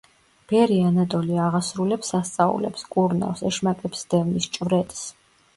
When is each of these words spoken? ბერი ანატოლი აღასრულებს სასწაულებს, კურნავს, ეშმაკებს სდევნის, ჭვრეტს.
ბერი 0.51 0.77
ანატოლი 0.85 1.37
აღასრულებს 1.49 2.09
სასწაულებს, 2.15 2.87
კურნავს, 2.97 3.47
ეშმაკებს 3.51 4.03
სდევნის, 4.07 4.49
ჭვრეტს. 4.57 5.07